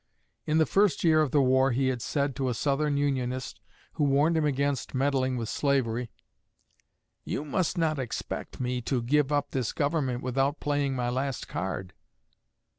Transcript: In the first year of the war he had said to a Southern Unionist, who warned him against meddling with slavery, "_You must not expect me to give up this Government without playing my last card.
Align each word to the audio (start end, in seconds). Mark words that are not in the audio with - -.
In 0.47 0.57
the 0.57 0.65
first 0.65 1.03
year 1.03 1.21
of 1.21 1.29
the 1.29 1.43
war 1.43 1.69
he 1.69 1.89
had 1.89 2.01
said 2.01 2.35
to 2.35 2.49
a 2.49 2.55
Southern 2.55 2.97
Unionist, 2.97 3.59
who 3.93 4.03
warned 4.03 4.35
him 4.35 4.45
against 4.45 4.95
meddling 4.95 5.37
with 5.37 5.47
slavery, 5.47 6.09
"_You 7.27 7.45
must 7.47 7.77
not 7.77 7.99
expect 7.99 8.59
me 8.59 8.81
to 8.81 9.03
give 9.03 9.31
up 9.31 9.51
this 9.51 9.71
Government 9.71 10.23
without 10.23 10.59
playing 10.59 10.95
my 10.95 11.09
last 11.11 11.47
card. 11.47 11.93